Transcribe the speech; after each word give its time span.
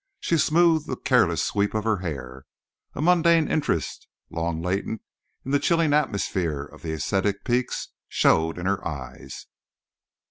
She 0.19 0.39
smoothed 0.39 0.87
the 0.87 0.95
careless 0.95 1.43
sweep 1.43 1.75
of 1.75 1.83
her 1.83 1.97
hair. 1.97 2.47
A 2.95 3.03
mundane 3.03 3.47
interest, 3.47 4.07
long 4.31 4.59
latent 4.59 5.03
in 5.45 5.51
the 5.51 5.59
chilling 5.59 5.93
atmosphere 5.93 6.63
of 6.63 6.81
the 6.81 6.91
ascetic 6.93 7.45
peaks, 7.45 7.89
showed 8.09 8.57
in 8.57 8.65
her 8.65 8.83
eyes. 8.87 9.45